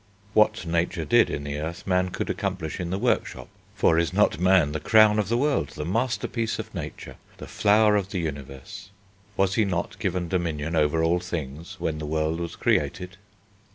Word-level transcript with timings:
What 0.33 0.65
nature 0.65 1.05
did 1.05 1.29
in 1.29 1.43
the 1.43 1.59
earth 1.59 1.85
man 1.85 2.09
could 2.09 2.31
accomplish 2.31 2.79
in 2.79 2.89
the 2.89 2.97
workshop. 2.97 3.49
For 3.75 3.99
is 3.99 4.13
not 4.13 4.39
man 4.39 4.71
the 4.71 4.79
crown 4.79 5.19
of 5.19 5.29
the 5.29 5.37
world, 5.37 5.69
the 5.75 5.85
masterpiece 5.85 6.57
of 6.57 6.73
nature, 6.73 7.17
the 7.37 7.45
flower 7.45 7.95
of 7.95 8.09
the 8.09 8.17
universe; 8.19 8.89
was 9.37 9.53
he 9.53 9.63
not 9.63 9.99
given 9.99 10.27
dominion 10.27 10.75
over 10.75 11.03
all 11.03 11.19
things 11.19 11.79
when 11.79 11.99
the 11.99 12.07
world 12.07 12.39
was 12.39 12.55
created? 12.55 13.17